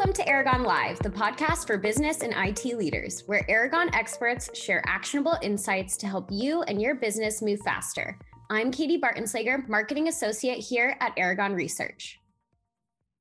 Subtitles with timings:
[0.00, 4.82] Welcome to Aragon Live, the podcast for business and IT leaders, where Aragon experts share
[4.86, 8.18] actionable insights to help you and your business move faster.
[8.48, 12.18] I'm Katie Bartenslager, Marketing Associate here at Aragon Research.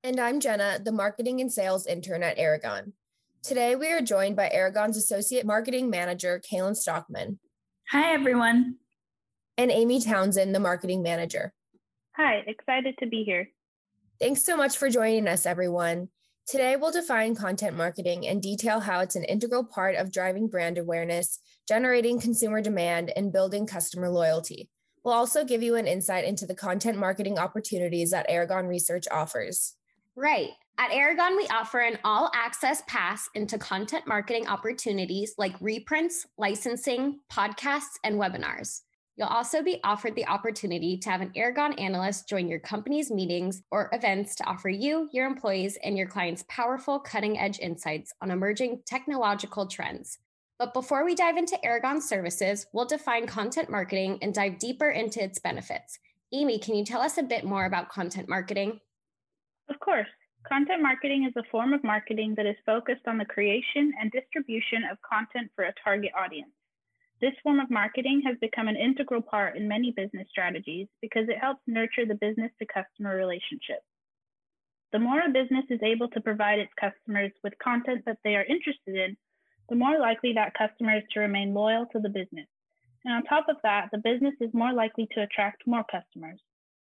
[0.05, 2.93] And I'm Jenna, the Marketing and Sales Intern at Aragon.
[3.43, 7.39] Today, we are joined by Aragon's Associate Marketing Manager, Kaylin Stockman.
[7.91, 8.75] Hi, everyone.
[9.57, 11.51] And Amy Townsend, the Marketing Manager.
[12.15, 13.49] Hi, excited to be here.
[14.21, 16.07] Thanks so much for joining us, everyone.
[16.49, 20.79] Today, we'll define content marketing and detail how it's an integral part of driving brand
[20.79, 24.67] awareness, generating consumer demand, and building customer loyalty.
[25.03, 29.75] We'll also give you an insight into the content marketing opportunities that Aragon Research offers.
[30.15, 30.49] Right.
[30.79, 37.19] At Aragon, we offer an all access pass into content marketing opportunities like reprints, licensing,
[37.31, 38.81] podcasts, and webinars.
[39.19, 43.61] You'll also be offered the opportunity to have an Aragon analyst join your company's meetings
[43.69, 48.31] or events to offer you, your employees, and your clients powerful cutting edge insights on
[48.31, 50.19] emerging technological trends.
[50.57, 55.21] But before we dive into Aragon services, we'll define content marketing and dive deeper into
[55.21, 55.99] its benefits.
[56.31, 58.79] Amy, can you tell us a bit more about content marketing?
[59.69, 60.07] Of course.
[60.47, 64.83] Content marketing is a form of marketing that is focused on the creation and distribution
[64.89, 66.51] of content for a target audience.
[67.21, 71.37] This form of marketing has become an integral part in many business strategies because it
[71.37, 73.83] helps nurture the business to customer relationship.
[74.93, 78.45] The more a business is able to provide its customers with content that they are
[78.45, 79.17] interested in,
[79.67, 82.47] the more likely that customer is to remain loyal to the business.
[83.05, 86.39] And on top of that, the business is more likely to attract more customers.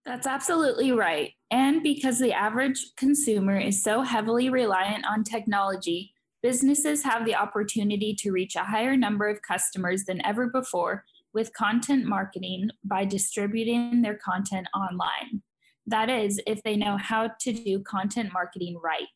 [0.05, 1.31] That's absolutely right.
[1.51, 6.12] And because the average consumer is so heavily reliant on technology,
[6.43, 11.53] businesses have the opportunity to reach a higher number of customers than ever before with
[11.53, 15.41] content marketing by distributing their content online.
[15.87, 19.07] That is, if they know how to do content marketing right.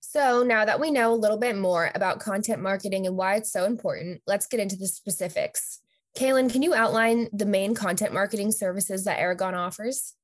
[0.00, 3.52] So, now that we know a little bit more about content marketing and why it's
[3.52, 5.80] so important, let's get into the specifics.
[6.18, 10.14] Kaylin, can you outline the main content marketing services that Aragon offers?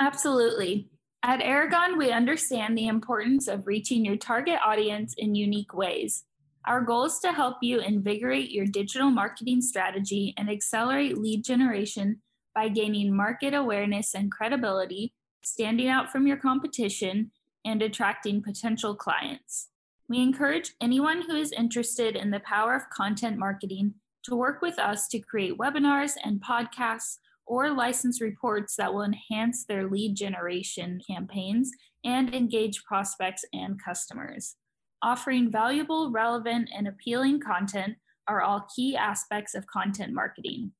[0.00, 0.88] Absolutely.
[1.22, 6.24] At Aragon, we understand the importance of reaching your target audience in unique ways.
[6.66, 12.22] Our goal is to help you invigorate your digital marketing strategy and accelerate lead generation
[12.54, 17.32] by gaining market awareness and credibility, standing out from your competition,
[17.66, 19.68] and attracting potential clients.
[20.08, 24.78] We encourage anyone who is interested in the power of content marketing to work with
[24.78, 27.18] us to create webinars and podcasts
[27.50, 31.72] or license reports that will enhance their lead generation campaigns
[32.04, 34.54] and engage prospects and customers.
[35.02, 37.96] Offering valuable, relevant, and appealing content
[38.28, 40.70] are all key aspects of content marketing.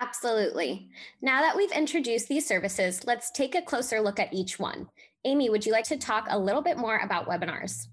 [0.00, 0.88] Absolutely.
[1.20, 4.88] Now that we've introduced these services, let's take a closer look at each one.
[5.26, 7.88] Amy, would you like to talk a little bit more about webinars?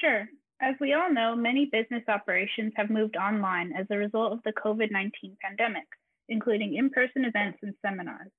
[0.00, 0.26] Sure.
[0.62, 4.52] As we all know, many business operations have moved online as a result of the
[4.54, 5.84] COVID 19 pandemic
[6.28, 8.30] including in-person events and seminars.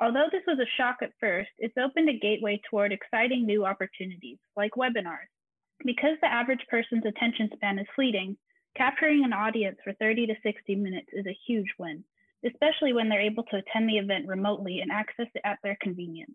[0.00, 4.38] Although this was a shock at first, it's opened a gateway toward exciting new opportunities,
[4.56, 5.26] like webinars.
[5.84, 8.36] Because the average person's attention span is fleeting,
[8.76, 12.04] capturing an audience for 30 to 60 minutes is a huge win,
[12.46, 16.34] especially when they're able to attend the event remotely and access it at their convenience.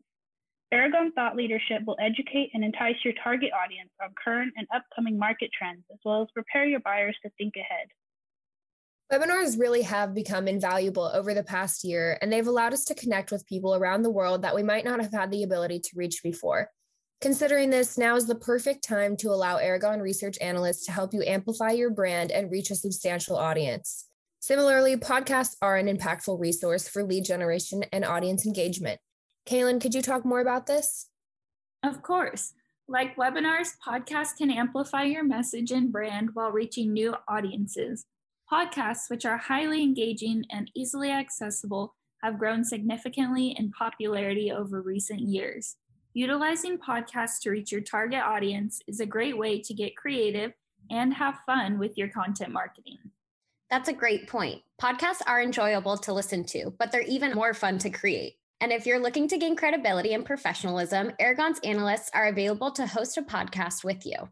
[0.73, 5.51] Aragon Thought Leadership will educate and entice your target audience on current and upcoming market
[5.57, 7.87] trends, as well as prepare your buyers to think ahead.
[9.11, 13.31] Webinars really have become invaluable over the past year, and they've allowed us to connect
[13.31, 16.23] with people around the world that we might not have had the ability to reach
[16.23, 16.69] before.
[17.21, 21.23] Considering this, now is the perfect time to allow Aragon research analysts to help you
[21.23, 24.07] amplify your brand and reach a substantial audience.
[24.39, 28.99] Similarly, podcasts are an impactful resource for lead generation and audience engagement.
[29.45, 31.07] Kaylin, could you talk more about this?
[31.83, 32.53] Of course.
[32.89, 38.05] Like webinars, podcasts can amplify your message and brand while reaching new audiences.
[38.51, 45.21] Podcasts, which are highly engaging and easily accessible, have grown significantly in popularity over recent
[45.21, 45.75] years.
[46.13, 50.53] Utilizing podcasts to reach your target audience is a great way to get creative
[50.91, 52.99] and have fun with your content marketing.
[53.69, 54.61] That's a great point.
[54.79, 58.35] Podcasts are enjoyable to listen to, but they're even more fun to create.
[58.61, 63.17] And if you're looking to gain credibility and professionalism, Aragon's analysts are available to host
[63.17, 64.29] a podcast with you.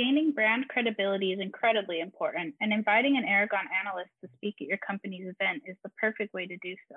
[0.00, 4.78] Gaining brand credibility is incredibly important, and inviting an Aragon analyst to speak at your
[4.78, 6.96] company's event is the perfect way to do so.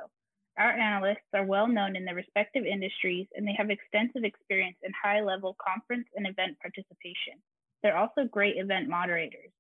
[0.57, 4.93] Our analysts are well known in their respective industries and they have extensive experience in
[5.03, 7.43] high level conference and event participation.
[7.81, 9.51] They're also great event moderators.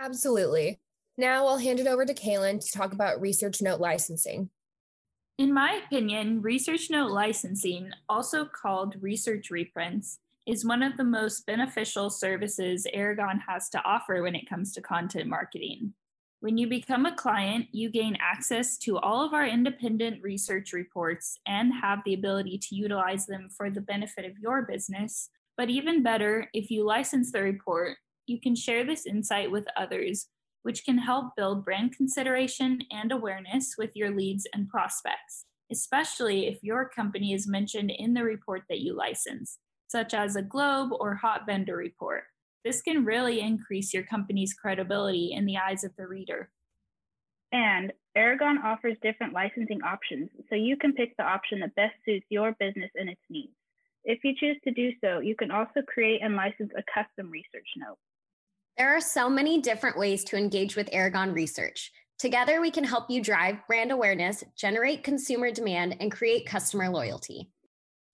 [0.00, 0.80] Absolutely.
[1.16, 4.50] Now I'll hand it over to Kaylin to talk about research note licensing.
[5.38, 11.46] In my opinion, research note licensing, also called research reprints, is one of the most
[11.46, 15.94] beneficial services Aragon has to offer when it comes to content marketing.
[16.40, 21.38] When you become a client, you gain access to all of our independent research reports
[21.46, 25.30] and have the ability to utilize them for the benefit of your business.
[25.56, 30.28] But even better, if you license the report, you can share this insight with others,
[30.64, 36.62] which can help build brand consideration and awareness with your leads and prospects, especially if
[36.62, 39.58] your company is mentioned in the report that you license,
[39.94, 42.24] such as a Globe or Hot Vendor report.
[42.64, 46.50] This can really increase your company's credibility in the eyes of the reader.
[47.52, 52.26] And Aragon offers different licensing options, so you can pick the option that best suits
[52.28, 53.52] your business and its needs.
[54.02, 57.68] If you choose to do so, you can also create and license a custom research
[57.76, 57.98] note.
[58.76, 61.92] There are so many different ways to engage with Aragon Research.
[62.18, 67.48] Together, we can help you drive brand awareness, generate consumer demand, and create customer loyalty.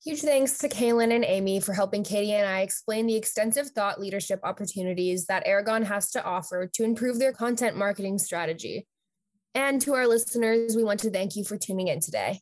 [0.02, 4.00] Huge thanks to Kaylin and Amy for helping Katie and I explain the extensive thought
[4.00, 8.86] leadership opportunities that Aragon has to offer to improve their content marketing strategy.
[9.54, 12.40] And to our listeners, we want to thank you for tuning in today.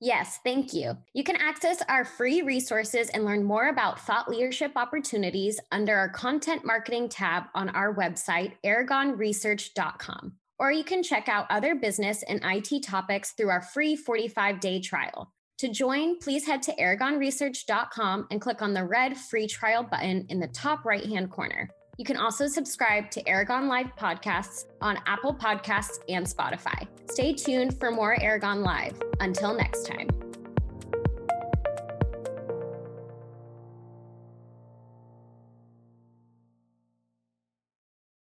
[0.00, 0.96] Yes, thank you.
[1.14, 6.08] You can access our free resources and learn more about thought leadership opportunities under our
[6.08, 10.32] content marketing tab on our website, aragonresearch.com.
[10.58, 14.80] Or you can check out other business and IT topics through our free 45 day
[14.80, 15.32] trial.
[15.58, 20.38] To join, please head to aragonresearch.com and click on the red free trial button in
[20.38, 21.70] the top right hand corner.
[21.96, 26.86] You can also subscribe to Aragon Live podcasts on Apple Podcasts and Spotify.
[27.10, 29.00] Stay tuned for more Aragon Live.
[29.20, 30.25] Until next time.